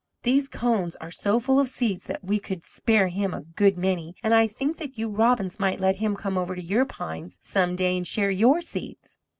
[0.23, 4.15] These cones are so full of seeds that we could spare him a good many;
[4.23, 7.75] and I think that you Robins might let him come over to your pines some
[7.75, 9.19] day and share your seeds.